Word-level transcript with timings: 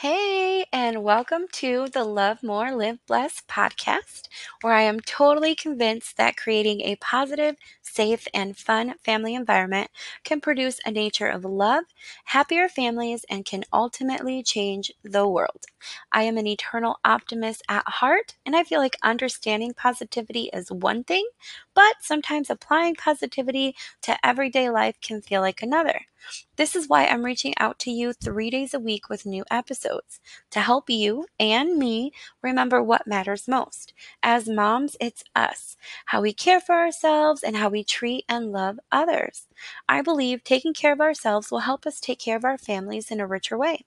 Hey, 0.00 0.64
and 0.72 1.04
welcome 1.04 1.46
to 1.52 1.86
the 1.92 2.04
Love 2.04 2.42
More, 2.42 2.72
Live 2.74 3.04
Blessed 3.06 3.46
podcast, 3.46 4.28
where 4.62 4.72
I 4.72 4.80
am 4.82 4.98
totally 5.00 5.54
convinced 5.54 6.16
that 6.16 6.38
creating 6.38 6.80
a 6.80 6.96
positive, 6.96 7.56
safe, 7.82 8.26
and 8.32 8.56
fun 8.56 8.94
family 9.04 9.34
environment 9.34 9.90
can 10.24 10.40
produce 10.40 10.80
a 10.84 10.90
nature 10.90 11.28
of 11.28 11.44
love, 11.44 11.84
happier 12.24 12.66
families, 12.68 13.24
and 13.28 13.44
can 13.44 13.62
ultimately 13.72 14.42
change 14.42 14.90
the 15.04 15.28
world. 15.28 15.66
I 16.10 16.22
am 16.22 16.38
an 16.38 16.46
eternal 16.46 16.98
optimist 17.04 17.62
at 17.68 17.86
heart, 17.86 18.36
and 18.46 18.56
I 18.56 18.64
feel 18.64 18.80
like 18.80 18.96
understanding 19.02 19.74
positivity 19.74 20.48
is 20.52 20.72
one 20.72 21.04
thing, 21.04 21.28
but 21.74 21.96
sometimes 22.00 22.48
applying 22.50 22.94
positivity 22.96 23.76
to 24.02 24.16
everyday 24.26 24.70
life 24.70 24.98
can 25.02 25.20
feel 25.20 25.42
like 25.42 25.60
another. 25.62 26.06
This 26.56 26.76
is 26.76 26.88
why 26.88 27.06
I'm 27.06 27.24
reaching 27.24 27.54
out 27.58 27.78
to 27.80 27.90
you 27.90 28.12
three 28.12 28.50
days 28.50 28.74
a 28.74 28.80
week 28.80 29.08
with 29.08 29.26
new 29.26 29.44
episodes 29.50 30.20
to 30.50 30.60
help 30.60 30.90
you 30.90 31.26
and 31.38 31.78
me 31.78 32.12
remember 32.42 32.82
what 32.82 33.06
matters 33.06 33.48
most. 33.48 33.94
As 34.22 34.48
moms, 34.48 34.96
it's 35.00 35.24
us, 35.34 35.76
how 36.06 36.20
we 36.22 36.32
care 36.32 36.60
for 36.60 36.74
ourselves 36.74 37.42
and 37.42 37.56
how 37.56 37.68
we 37.68 37.84
treat 37.84 38.24
and 38.28 38.52
love 38.52 38.78
others. 38.92 39.48
I 39.88 40.02
believe 40.02 40.44
taking 40.44 40.74
care 40.74 40.92
of 40.92 41.00
ourselves 41.00 41.50
will 41.50 41.60
help 41.60 41.86
us 41.86 42.00
take 42.00 42.18
care 42.18 42.36
of 42.36 42.44
our 42.44 42.58
families 42.58 43.10
in 43.10 43.20
a 43.20 43.26
richer 43.26 43.56
way. 43.56 43.84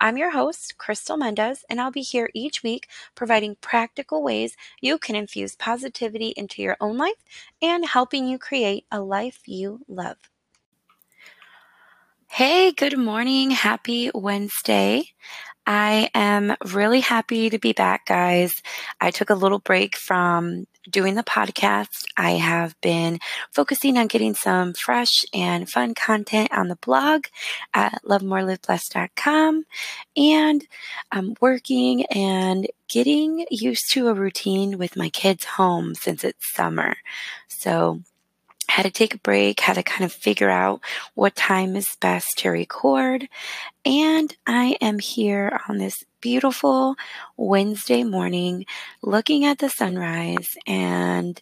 I'm 0.00 0.16
your 0.18 0.32
host, 0.32 0.76
Crystal 0.78 1.16
Mendez, 1.16 1.64
and 1.70 1.80
I'll 1.80 1.90
be 1.90 2.02
here 2.02 2.30
each 2.34 2.62
week 2.62 2.88
providing 3.14 3.56
practical 3.60 4.22
ways 4.22 4.56
you 4.80 4.98
can 4.98 5.16
infuse 5.16 5.56
positivity 5.56 6.34
into 6.36 6.62
your 6.62 6.76
own 6.80 6.98
life 6.98 7.24
and 7.62 7.86
helping 7.86 8.26
you 8.26 8.38
create 8.38 8.84
a 8.90 9.00
life 9.00 9.40
you 9.46 9.80
love. 9.88 10.31
Hey, 12.34 12.72
good 12.72 12.96
morning. 12.96 13.50
Happy 13.50 14.10
Wednesday. 14.14 15.04
I 15.66 16.08
am 16.14 16.56
really 16.72 17.00
happy 17.00 17.50
to 17.50 17.58
be 17.58 17.74
back, 17.74 18.06
guys. 18.06 18.62
I 18.98 19.10
took 19.10 19.28
a 19.28 19.34
little 19.34 19.58
break 19.58 19.98
from 19.98 20.66
doing 20.88 21.14
the 21.14 21.24
podcast. 21.24 22.06
I 22.16 22.30
have 22.30 22.74
been 22.80 23.18
focusing 23.50 23.98
on 23.98 24.06
getting 24.06 24.32
some 24.32 24.72
fresh 24.72 25.26
and 25.34 25.68
fun 25.68 25.92
content 25.92 26.48
on 26.54 26.68
the 26.68 26.76
blog 26.76 27.26
at 27.74 28.02
lovemoreliveblessed.com 28.02 29.66
and 30.16 30.66
I'm 31.12 31.34
working 31.42 32.06
and 32.06 32.66
getting 32.88 33.44
used 33.50 33.92
to 33.92 34.08
a 34.08 34.14
routine 34.14 34.78
with 34.78 34.96
my 34.96 35.10
kids 35.10 35.44
home 35.44 35.94
since 35.94 36.24
it's 36.24 36.50
summer. 36.50 36.96
So 37.48 38.00
had 38.68 38.84
to 38.84 38.90
take 38.90 39.14
a 39.14 39.18
break, 39.18 39.60
how 39.60 39.72
to 39.72 39.82
kind 39.82 40.04
of 40.04 40.12
figure 40.12 40.50
out 40.50 40.80
what 41.14 41.36
time 41.36 41.76
is 41.76 41.96
best 42.00 42.38
to 42.38 42.50
record. 42.50 43.28
And 43.84 44.34
I 44.46 44.76
am 44.80 44.98
here 44.98 45.60
on 45.68 45.78
this 45.78 46.04
beautiful 46.20 46.94
Wednesday 47.36 48.04
morning 48.04 48.64
looking 49.02 49.44
at 49.44 49.58
the 49.58 49.68
sunrise 49.68 50.56
and 50.66 51.40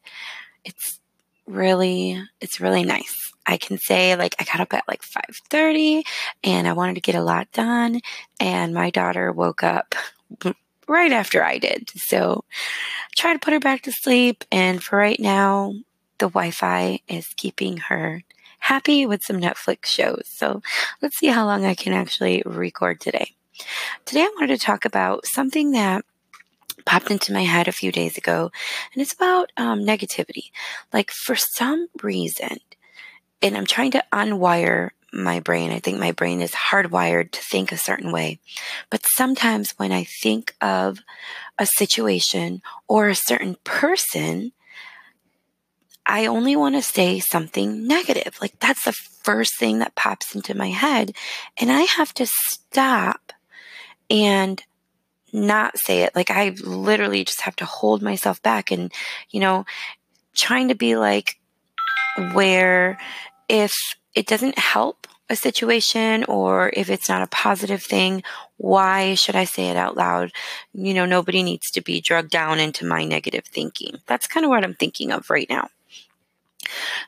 it's 0.65 0.99
really 1.47 2.23
it's 2.41 2.61
really 2.61 2.85
nice. 2.85 3.33
I 3.47 3.57
can 3.57 3.79
say 3.79 4.17
like 4.17 4.35
I 4.39 4.45
got 4.45 4.61
up 4.61 4.73
at 4.73 4.89
like 4.89 5.03
5:30 5.03 6.03
and 6.45 6.67
I 6.67 6.73
wanted 6.73 6.95
to 6.95 7.01
get 7.01 7.15
a 7.15 7.23
lot 7.23 7.51
done 7.53 8.01
and 8.39 8.75
my 8.75 8.91
daughter 8.91 9.33
woke 9.33 9.63
up 9.63 9.95
right 10.89 11.13
after 11.13 11.45
I 11.45 11.59
did. 11.59 11.91
So 11.95 12.45
I 12.51 13.15
tried 13.17 13.35
to 13.35 13.39
put 13.39 13.53
her 13.53 13.61
back 13.61 13.83
to 13.83 13.93
sleep 13.93 14.45
and 14.51 14.83
for 14.83 14.97
right 14.97 15.21
now 15.21 15.75
the 16.21 16.29
Wi 16.29 16.53
Fi 16.53 17.01
is 17.09 17.35
keeping 17.37 17.79
her 17.89 18.23
happy 18.61 19.05
with 19.07 19.25
some 19.25 19.41
Netflix 19.41 19.87
shows. 19.87 20.25
So 20.27 20.63
let's 21.03 21.17
see 21.17 21.27
how 21.27 21.45
long 21.45 21.65
I 21.65 21.75
can 21.75 21.93
actually 21.93 22.43
record 22.47 23.01
today. 23.01 23.33
Today, 24.05 24.23
I 24.23 24.33
wanted 24.39 24.59
to 24.59 24.65
talk 24.65 24.85
about 24.85 25.27
something 25.27 25.73
that 25.73 26.05
popped 26.87 27.11
into 27.11 27.33
my 27.33 27.43
head 27.43 27.69
a 27.69 27.73
few 27.73 27.91
days 27.93 28.17
ago, 28.17 28.51
and 28.93 29.03
it's 29.03 29.13
about 29.13 29.51
um, 29.57 29.81
negativity. 29.81 30.51
Like, 30.93 31.11
for 31.11 31.37
some 31.37 31.89
reason, 32.03 32.59
and 33.43 33.57
I'm 33.57 33.67
trying 33.67 33.91
to 33.93 34.05
unwire 34.13 34.91
my 35.13 35.41
brain. 35.41 35.73
I 35.73 35.81
think 35.81 35.99
my 35.99 36.13
brain 36.13 36.41
is 36.41 36.53
hardwired 36.53 37.33
to 37.33 37.41
think 37.41 37.73
a 37.73 37.77
certain 37.77 38.13
way. 38.13 38.39
But 38.91 39.05
sometimes 39.05 39.73
when 39.73 39.93
I 39.93 40.05
think 40.05 40.55
of 40.61 41.01
a 41.59 41.67
situation 41.67 42.63
or 42.87 43.09
a 43.09 43.15
certain 43.15 43.57
person, 43.65 44.53
I 46.11 46.27
only 46.27 46.57
want 46.57 46.75
to 46.75 46.83
say 46.83 47.21
something 47.21 47.87
negative. 47.87 48.37
Like 48.41 48.59
that's 48.59 48.85
the 48.85 48.93
first 48.93 49.57
thing 49.57 49.79
that 49.79 49.95
pops 49.95 50.35
into 50.35 50.57
my 50.57 50.71
head. 50.71 51.13
And 51.57 51.71
I 51.71 51.83
have 51.83 52.13
to 52.15 52.27
stop 52.27 53.33
and 54.11 54.61
not 55.33 55.79
say 55.79 56.01
it. 56.03 56.17
Like 56.17 56.33
I 56.33 56.57
literally 56.65 57.23
just 57.23 57.43
have 57.43 57.55
to 57.57 57.65
hold 57.65 58.03
myself 58.03 58.43
back 58.43 58.73
and, 58.73 58.93
you 59.31 59.39
know, 59.39 59.65
trying 60.35 60.67
to 60.67 60.75
be 60.75 60.97
like 60.97 61.39
where 62.33 62.99
if 63.49 63.73
it 64.13 64.27
doesn't 64.27 64.59
help 64.59 65.07
a 65.29 65.37
situation 65.37 66.25
or 66.25 66.73
if 66.75 66.91
it's 66.91 67.09
not 67.09 67.23
a 67.23 67.29
positive 67.29 67.85
thing, 67.85 68.25
why 68.57 69.15
should 69.15 69.37
I 69.37 69.45
say 69.45 69.69
it 69.69 69.77
out 69.77 69.97
loud? 69.97 70.33
You 70.73 70.93
know, 70.93 71.07
nobody 71.07 71.45
needs 71.45 71.71
to 71.71 71.81
be 71.81 72.01
drugged 72.01 72.31
down 72.31 72.59
into 72.59 72.85
my 72.85 73.05
negative 73.05 73.45
thinking. 73.45 73.99
That's 74.09 74.27
kind 74.27 74.45
of 74.45 74.51
what 74.51 74.65
I'm 74.65 74.75
thinking 74.75 75.13
of 75.13 75.31
right 75.31 75.49
now. 75.49 75.69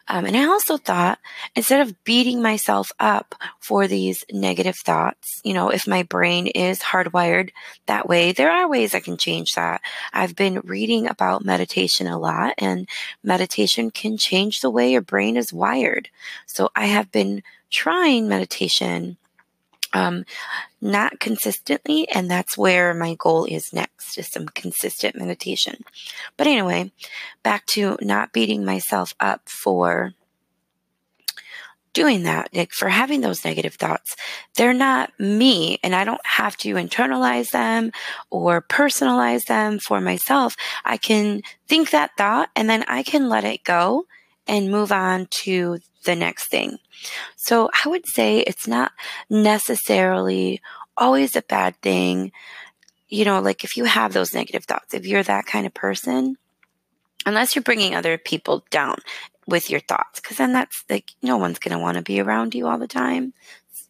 Um, 0.09 0.25
and 0.25 0.37
I 0.37 0.45
also 0.45 0.77
thought 0.77 1.19
instead 1.55 1.81
of 1.81 2.03
beating 2.05 2.43
myself 2.43 2.93
up 2.99 3.35
for 3.61 3.87
these 3.87 4.25
negative 4.33 4.77
thoughts, 4.77 5.41
you 5.45 5.55
know, 5.55 5.69
if 5.69 5.87
my 5.87 6.03
brain 6.03 6.47
is 6.47 6.81
hardwired 6.81 7.51
that 7.87 8.09
way, 8.09 8.33
there 8.33 8.51
are 8.51 8.69
ways 8.69 8.95
I 8.95 9.01
can 9.01 9.17
change 9.17 9.55
that. 9.55 9.81
I've 10.13 10.35
been 10.35 10.61
reading 10.65 11.07
about 11.07 11.45
meditation 11.45 12.07
a 12.07 12.19
lot, 12.19 12.55
and 12.59 12.89
meditation 13.23 13.91
can 13.91 14.17
change 14.17 14.61
the 14.61 14.71
way 14.71 14.91
your 14.91 15.03
brain 15.03 15.37
is 15.37 15.53
wired. 15.53 16.09
So 16.47 16.71
I 16.75 16.87
have 16.87 17.13
been 17.13 17.43
trying 17.71 18.29
meditation 18.29 19.17
um, 19.93 20.25
not 20.81 21.21
consistently, 21.21 22.09
and 22.09 22.31
that's 22.31 22.59
where 22.59 22.95
my 22.95 23.15
goal 23.15 23.45
is 23.45 23.73
next 23.73 24.19
is 24.19 24.29
some 24.29 24.47
consistent 24.47 25.17
meditation. 25.17 25.85
But 26.37 26.47
anyway, 26.47 26.93
back 27.43 27.67
to 27.67 27.97
not 28.01 28.33
beating 28.33 28.65
myself 28.65 29.15
up 29.21 29.49
for 29.49 30.15
doing 31.93 32.23
that, 32.23 32.49
like 32.55 32.73
for 32.73 32.89
having 32.89 33.21
those 33.21 33.45
negative 33.45 33.75
thoughts. 33.75 34.17
They're 34.57 34.73
not 34.73 35.13
me, 35.19 35.79
and 35.83 35.95
I 35.95 36.05
don't 36.05 36.25
have 36.27 36.57
to 36.59 36.75
internalize 36.75 37.51
them 37.51 37.93
or 38.31 38.63
personalize 38.63 39.45
them 39.45 39.79
for 39.79 40.01
myself. 40.01 40.57
I 40.85 40.97
can 40.97 41.43
think 41.69 41.91
that 41.91 42.13
thought 42.17 42.51
and 42.57 42.69
then 42.69 42.85
I 42.89 43.03
can 43.03 43.29
let 43.29 43.45
it 43.45 43.65
go 43.65 44.07
and 44.47 44.71
move 44.71 44.93
on 44.93 45.27
to 45.31 45.79
the 46.05 46.17
next 46.17 46.49
thing. 46.49 46.79
So 47.37 47.71
I 47.85 47.89
would 47.89 48.07
say 48.07 48.41
it's 48.41 48.67
not 48.67 48.93
necessarily 49.31 50.61
always 50.97 51.37
a 51.37 51.43
bad 51.43 51.77
thing. 51.81 52.33
You 53.09 53.25
know, 53.25 53.41
like 53.41 53.65
if 53.65 53.77
you 53.77 53.85
have 53.85 54.13
those 54.13 54.35
negative 54.35 54.65
thoughts, 54.65 54.95
if 54.95 55.07
you're 55.07 55.23
that 55.23 55.47
kind 55.47 55.67
of 55.67 55.75
person, 55.75 56.37
unless 57.27 57.55
you're 57.55 57.63
bringing 57.63 57.95
other 57.95 58.19
people 58.19 58.65
down 58.71 58.99
with 59.47 59.71
your 59.71 59.81
thoughts, 59.81 60.21
because 60.21 60.39
then 60.39 60.53
that's 60.53 60.85
like 60.89 61.13
no 61.23 61.37
one's 61.37 61.59
going 61.59 61.77
to 61.77 61.83
want 61.83 61.97
to 61.97 62.03
be 62.03 62.21
around 62.21 62.55
you 62.55 62.67
all 62.67 62.79
the 62.79 62.89
time. 62.89 63.33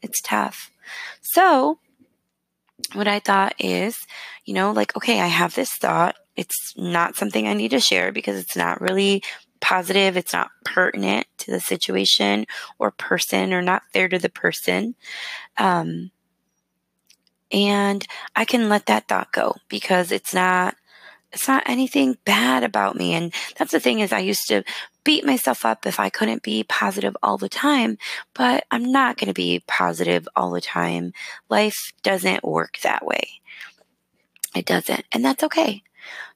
It's 0.03 0.21
tough. 0.21 0.71
So, 1.21 1.79
what 2.95 3.07
I 3.07 3.21
thought 3.21 3.55
is, 3.59 3.97
you 4.45 4.55
know, 4.55 4.73
like, 4.73 4.97
okay, 4.97 5.21
I 5.21 5.29
have 5.29 5.55
this 5.55 5.73
thought. 5.73 6.17
It's 6.35 6.75
not 6.77 7.17
something 7.17 7.47
I 7.47 7.55
need 7.55 7.71
to 7.71 7.81
share 7.81 8.11
because 8.11 8.39
it's 8.39 8.57
not 8.57 8.81
really 8.81 9.23
positive, 9.63 10.19
it's 10.19 10.35
not 10.35 10.51
pertinent 10.65 11.27
to 11.39 11.51
the 11.51 11.61
situation 11.61 12.47
or 12.79 12.91
person 12.91 13.55
or 13.55 13.63
not 13.63 13.85
fair 13.95 14.09
to 14.09 14.19
the 14.19 14.29
person. 14.29 14.95
Um, 15.57 16.11
and 17.51 18.07
I 18.37 18.45
can 18.45 18.69
let 18.69 18.87
that 18.87 19.09
thought 19.09 19.33
go 19.33 19.57
because 19.69 20.13
it's 20.13 20.35
not 20.35 20.77
it's 21.33 21.49
not 21.49 21.63
anything 21.65 22.19
bad 22.27 22.63
about 22.63 22.95
me 22.95 23.15
and 23.15 23.33
that's 23.57 23.73
the 23.73 23.81
thing 23.81 24.01
is 24.01 24.13
I 24.13 24.19
used 24.19 24.49
to 24.49 24.65
beat 25.05 25.25
myself 25.25 25.65
up 25.65 25.87
if 25.87 25.99
I 25.99 26.11
couldn't 26.11 26.43
be 26.43 26.63
positive 26.63 27.17
all 27.23 27.39
the 27.39 27.49
time, 27.49 27.99
but 28.35 28.65
I'm 28.71 28.93
not 28.93 29.17
going 29.17 29.29
to 29.29 29.35
be 29.35 29.65
positive 29.67 30.29
all 30.37 30.51
the 30.51 30.61
time. 30.61 31.13
Life 31.49 31.93
doesn't 32.03 32.45
work 32.45 32.79
that 32.83 33.05
way. 33.05 33.41
It 34.55 34.67
doesn't, 34.67 35.05
and 35.11 35.25
that's 35.25 35.43
okay. 35.43 35.83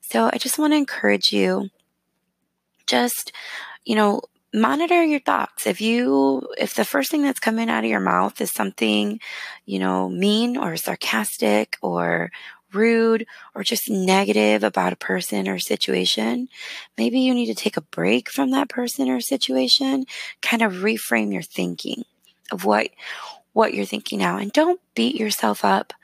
So 0.00 0.30
I 0.32 0.38
just 0.38 0.58
want 0.58 0.72
to 0.72 0.78
encourage 0.78 1.32
you 1.32 1.70
just, 2.86 3.32
you 3.84 3.94
know, 3.94 4.22
monitor 4.54 5.02
your 5.02 5.20
thoughts. 5.20 5.66
If 5.66 5.80
you, 5.80 6.48
if 6.58 6.74
the 6.74 6.84
first 6.84 7.10
thing 7.10 7.22
that's 7.22 7.40
coming 7.40 7.68
out 7.68 7.84
of 7.84 7.90
your 7.90 8.00
mouth 8.00 8.40
is 8.40 8.50
something, 8.50 9.20
you 9.66 9.78
know, 9.78 10.08
mean 10.08 10.56
or 10.56 10.76
sarcastic 10.76 11.76
or 11.82 12.30
rude 12.72 13.26
or 13.54 13.62
just 13.62 13.90
negative 13.90 14.62
about 14.62 14.92
a 14.92 14.96
person 14.96 15.48
or 15.48 15.58
situation, 15.58 16.48
maybe 16.96 17.20
you 17.20 17.34
need 17.34 17.46
to 17.46 17.54
take 17.54 17.76
a 17.76 17.82
break 17.82 18.30
from 18.30 18.50
that 18.50 18.68
person 18.68 19.08
or 19.08 19.20
situation, 19.20 20.04
kind 20.42 20.62
of 20.62 20.74
reframe 20.74 21.32
your 21.32 21.42
thinking 21.42 22.04
of 22.52 22.64
what 22.64 22.90
what 23.52 23.72
you're 23.72 23.86
thinking 23.86 24.18
now 24.18 24.36
and 24.36 24.52
don't 24.52 24.80
beat 24.94 25.16
yourself 25.16 25.64
up 25.64 25.94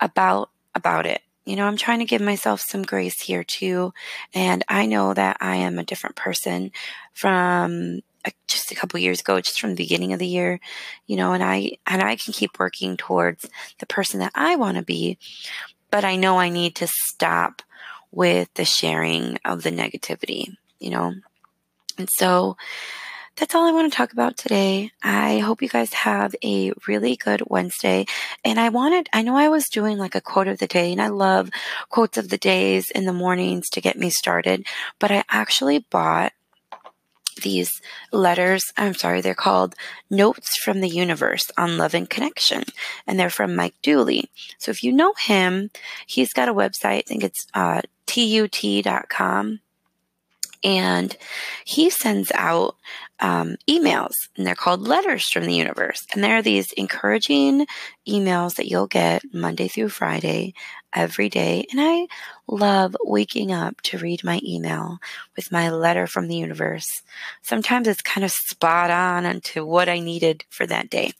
about 0.00 0.50
about 0.74 1.06
it. 1.06 1.22
You 1.50 1.56
know, 1.56 1.66
I'm 1.66 1.76
trying 1.76 1.98
to 1.98 2.04
give 2.04 2.20
myself 2.22 2.60
some 2.60 2.84
grace 2.84 3.20
here 3.20 3.42
too. 3.42 3.92
And 4.32 4.64
I 4.68 4.86
know 4.86 5.14
that 5.14 5.38
I 5.40 5.56
am 5.56 5.80
a 5.80 5.84
different 5.84 6.14
person 6.14 6.70
from 7.12 8.02
uh, 8.24 8.30
just 8.46 8.70
a 8.70 8.76
couple 8.76 9.00
years 9.00 9.20
ago, 9.20 9.40
just 9.40 9.60
from 9.60 9.70
the 9.70 9.82
beginning 9.82 10.12
of 10.12 10.20
the 10.20 10.28
year, 10.28 10.60
you 11.08 11.16
know, 11.16 11.32
and 11.32 11.42
I, 11.42 11.72
and 11.88 12.04
I 12.04 12.14
can 12.14 12.32
keep 12.32 12.60
working 12.60 12.96
towards 12.96 13.50
the 13.80 13.86
person 13.86 14.20
that 14.20 14.30
I 14.32 14.54
want 14.54 14.76
to 14.76 14.84
be, 14.84 15.18
but 15.90 16.04
I 16.04 16.14
know 16.14 16.38
I 16.38 16.50
need 16.50 16.76
to 16.76 16.86
stop 16.86 17.62
with 18.12 18.48
the 18.54 18.64
sharing 18.64 19.36
of 19.44 19.64
the 19.64 19.72
negativity, 19.72 20.54
you 20.78 20.90
know, 20.90 21.14
and 21.98 22.08
so 22.16 22.56
that's 23.36 23.54
all 23.54 23.66
I 23.66 23.72
want 23.72 23.90
to 23.90 23.96
talk 23.96 24.12
about 24.12 24.36
today. 24.36 24.92
I 25.02 25.38
hope 25.38 25.62
you 25.62 25.68
guys 25.68 25.92
have 25.94 26.34
a 26.44 26.72
really 26.86 27.16
good 27.16 27.42
Wednesday. 27.46 28.06
And 28.44 28.60
I 28.60 28.68
wanted, 28.68 29.08
I 29.12 29.22
know 29.22 29.36
I 29.36 29.48
was 29.48 29.68
doing 29.68 29.96
like 29.98 30.14
a 30.14 30.20
quote 30.20 30.48
of 30.48 30.58
the 30.58 30.66
day, 30.66 30.92
and 30.92 31.00
I 31.00 31.08
love 31.08 31.50
quotes 31.88 32.18
of 32.18 32.28
the 32.28 32.38
days 32.38 32.90
in 32.90 33.06
the 33.06 33.12
mornings 33.12 33.70
to 33.70 33.80
get 33.80 33.98
me 33.98 34.10
started, 34.10 34.66
but 34.98 35.10
I 35.10 35.24
actually 35.30 35.78
bought 35.78 36.32
these 37.42 37.80
letters. 38.12 38.72
I'm 38.76 38.94
sorry, 38.94 39.20
they're 39.20 39.34
called 39.34 39.74
Notes 40.10 40.56
from 40.56 40.80
the 40.80 40.88
Universe 40.88 41.50
on 41.56 41.78
Love 41.78 41.94
and 41.94 42.10
Connection, 42.10 42.64
and 43.06 43.18
they're 43.18 43.30
from 43.30 43.56
Mike 43.56 43.76
Dooley. 43.82 44.30
So 44.58 44.70
if 44.70 44.84
you 44.84 44.92
know 44.92 45.14
him, 45.14 45.70
he's 46.06 46.32
got 46.32 46.48
a 46.48 46.54
website. 46.54 46.98
I 46.98 47.02
think 47.06 47.24
it's 47.24 47.46
uh, 47.54 47.82
tut.com 48.06 49.60
and 50.62 51.16
he 51.64 51.90
sends 51.90 52.30
out 52.34 52.76
um, 53.20 53.56
emails 53.68 54.12
and 54.36 54.46
they're 54.46 54.54
called 54.54 54.80
letters 54.80 55.28
from 55.28 55.44
the 55.44 55.54
universe. 55.54 56.00
And 56.12 56.24
there 56.24 56.36
are 56.36 56.42
these 56.42 56.72
encouraging 56.72 57.66
emails 58.08 58.56
that 58.56 58.66
you'll 58.66 58.86
get 58.86 59.22
monday 59.32 59.68
through 59.68 59.90
friday 59.90 60.54
every 60.92 61.28
day. 61.28 61.66
And 61.70 61.80
i 61.80 62.06
love 62.46 62.96
waking 63.04 63.52
up 63.52 63.80
to 63.82 63.98
read 63.98 64.24
my 64.24 64.40
email 64.44 64.98
with 65.36 65.52
my 65.52 65.70
letter 65.70 66.06
from 66.06 66.28
the 66.28 66.36
universe. 66.36 67.02
Sometimes 67.42 67.86
it's 67.86 68.02
kind 68.02 68.24
of 68.24 68.32
spot 68.32 68.90
on 68.90 69.26
onto 69.26 69.64
what 69.64 69.88
i 69.88 69.98
needed 69.98 70.44
for 70.48 70.66
that 70.66 70.90
day. 70.90 71.12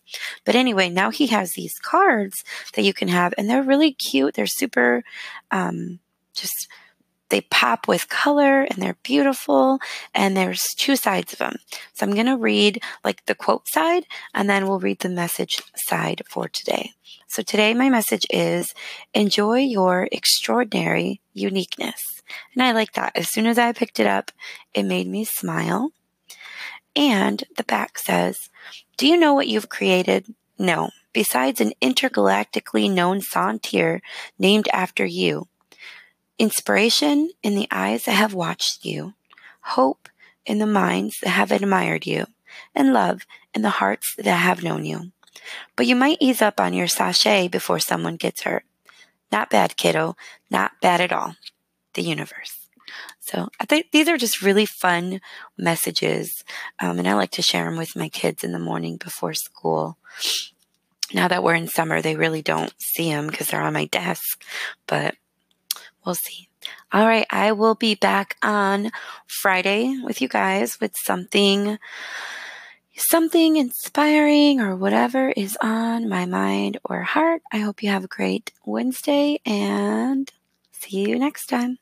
But 0.44 0.54
anyway 0.54 0.88
now 0.88 1.10
he 1.10 1.28
has 1.28 1.52
these 1.52 1.78
cards 1.78 2.42
that 2.74 2.82
you 2.82 2.94
can 2.94 3.08
have 3.08 3.34
and 3.36 3.48
they're 3.48 3.62
really 3.62 3.92
cute. 3.92 4.34
They're 4.34 4.46
super 4.46 5.04
um, 5.50 6.00
just 6.34 6.68
they 7.30 7.40
pop 7.42 7.88
with 7.88 8.08
color 8.08 8.62
and 8.62 8.82
they're 8.82 8.96
beautiful 9.02 9.78
and 10.14 10.36
there's 10.36 10.74
two 10.76 10.96
sides 10.96 11.32
of 11.32 11.38
them. 11.38 11.56
So 11.94 12.04
I'm 12.04 12.14
going 12.14 12.26
to 12.26 12.36
read 12.36 12.82
like 13.04 13.24
the 13.26 13.34
quote 13.34 13.68
side 13.68 14.04
and 14.34 14.48
then 14.48 14.66
we'll 14.66 14.80
read 14.80 15.00
the 15.00 15.08
message 15.08 15.62
side 15.74 16.22
for 16.28 16.48
today. 16.48 16.92
So 17.26 17.42
today 17.42 17.74
my 17.74 17.88
message 17.88 18.26
is 18.30 18.74
enjoy 19.14 19.60
your 19.60 20.08
extraordinary 20.12 21.20
uniqueness. 21.32 22.22
And 22.54 22.62
I 22.62 22.72
like 22.72 22.92
that. 22.92 23.12
As 23.16 23.28
soon 23.30 23.46
as 23.46 23.58
I 23.58 23.72
picked 23.72 24.00
it 24.00 24.06
up, 24.06 24.30
it 24.74 24.82
made 24.82 25.08
me 25.08 25.24
smile. 25.24 25.92
And 26.96 27.44
the 27.56 27.64
back 27.64 27.98
says, 27.98 28.50
do 28.96 29.06
you 29.06 29.16
know 29.16 29.34
what 29.34 29.48
you've 29.48 29.68
created? 29.68 30.34
No. 30.58 30.90
Besides 31.12 31.60
an 31.60 31.72
intergalactically 31.80 32.92
known 32.92 33.20
Santir 33.20 34.00
named 34.38 34.68
after 34.72 35.04
you, 35.04 35.48
inspiration 36.40 37.30
in 37.42 37.54
the 37.54 37.68
eyes 37.70 38.06
that 38.06 38.12
have 38.12 38.32
watched 38.32 38.84
you, 38.84 39.12
hope 39.60 40.08
in 40.46 40.58
the 40.58 40.66
minds 40.66 41.20
that 41.20 41.28
have 41.28 41.52
admired 41.52 42.06
you, 42.06 42.26
and 42.74 42.94
love 42.94 43.26
in 43.54 43.60
the 43.60 43.70
hearts 43.70 44.14
that 44.16 44.24
have 44.24 44.62
known 44.62 44.86
you. 44.86 45.12
But 45.76 45.86
you 45.86 45.94
might 45.94 46.16
ease 46.18 46.40
up 46.40 46.58
on 46.58 46.72
your 46.72 46.88
sashay 46.88 47.46
before 47.46 47.78
someone 47.78 48.16
gets 48.16 48.42
hurt. 48.42 48.64
Not 49.30 49.50
bad, 49.50 49.76
kiddo. 49.76 50.16
Not 50.50 50.72
bad 50.80 51.02
at 51.02 51.12
all. 51.12 51.36
The 51.92 52.02
universe. 52.02 52.68
So 53.20 53.50
I 53.60 53.66
think 53.66 53.90
these 53.92 54.08
are 54.08 54.16
just 54.16 54.42
really 54.42 54.66
fun 54.66 55.20
messages. 55.58 56.42
Um, 56.80 56.98
and 56.98 57.06
I 57.06 57.14
like 57.14 57.30
to 57.32 57.42
share 57.42 57.66
them 57.66 57.76
with 57.76 57.94
my 57.94 58.08
kids 58.08 58.42
in 58.42 58.52
the 58.52 58.58
morning 58.58 58.96
before 58.96 59.34
school. 59.34 59.98
Now 61.12 61.28
that 61.28 61.42
we're 61.42 61.54
in 61.54 61.68
summer, 61.68 62.00
they 62.00 62.16
really 62.16 62.42
don't 62.42 62.72
see 62.80 63.10
them 63.10 63.26
because 63.26 63.48
they're 63.48 63.60
on 63.60 63.74
my 63.74 63.84
desk. 63.84 64.42
But 64.86 65.16
we'll 66.04 66.14
see. 66.14 66.48
All 66.92 67.06
right, 67.06 67.26
I 67.30 67.52
will 67.52 67.74
be 67.74 67.94
back 67.94 68.36
on 68.42 68.90
Friday 69.26 69.98
with 70.02 70.20
you 70.20 70.28
guys 70.28 70.78
with 70.80 70.92
something 70.96 71.78
something 72.96 73.56
inspiring 73.56 74.60
or 74.60 74.76
whatever 74.76 75.30
is 75.30 75.56
on 75.62 76.08
my 76.08 76.26
mind 76.26 76.78
or 76.84 77.02
heart. 77.02 77.40
I 77.50 77.58
hope 77.58 77.82
you 77.82 77.88
have 77.88 78.04
a 78.04 78.08
great 78.08 78.52
Wednesday 78.66 79.40
and 79.46 80.30
see 80.72 81.08
you 81.08 81.18
next 81.18 81.46
time. 81.46 81.78